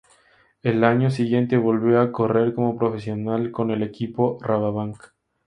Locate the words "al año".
0.63-1.11